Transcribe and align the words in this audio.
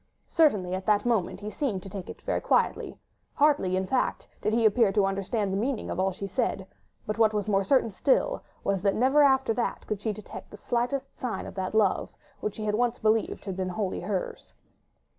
Certainly 0.25 0.73
at 0.73 0.87
the 0.87 0.99
moment 1.07 1.41
he 1.41 1.51
seemed 1.51 1.83
to 1.83 1.89
take 1.89 2.09
it 2.09 2.23
very 2.23 2.41
quietly; 2.41 2.97
hardly, 3.35 3.77
in 3.77 3.85
fact, 3.85 4.27
did 4.41 4.51
he 4.51 4.65
appear 4.65 4.91
to 4.91 5.05
understand 5.05 5.53
the 5.53 5.57
meaning 5.57 5.91
of 5.91 5.99
all 5.99 6.09
she 6.11 6.25
said; 6.25 6.65
but 7.05 7.19
what 7.19 7.33
was 7.33 7.47
more 7.47 7.63
certain 7.63 7.91
still, 7.91 8.43
was 8.63 8.81
that 8.81 8.95
never 8.95 9.21
after 9.21 9.53
that 9.53 9.85
could 9.85 10.01
she 10.01 10.11
detect 10.11 10.49
the 10.49 10.57
slightest 10.57 11.19
sign 11.19 11.45
of 11.45 11.53
that 11.53 11.75
love, 11.75 12.09
which 12.39 12.55
she 12.55 12.67
once 12.71 12.97
believed 12.97 13.45
had 13.45 13.55
been 13.55 13.69
wholly 13.69 13.99
hers. 13.99 14.53